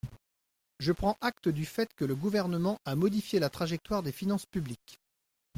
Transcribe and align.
Je 0.79 0.93
prends 0.93 1.15
acte 1.21 1.47
du 1.47 1.63
fait 1.63 1.93
que 1.93 2.05
le 2.05 2.15
Gouvernement 2.15 2.79
a 2.85 2.95
modifié 2.95 3.39
la 3.39 3.51
trajectoire 3.51 4.01
des 4.01 4.11
finances 4.11 4.47
publiques. 4.47 4.99